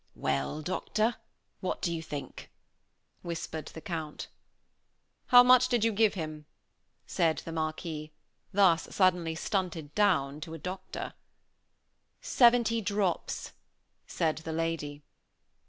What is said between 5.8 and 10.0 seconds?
you give him?" said the Marquis, thus suddenly stunted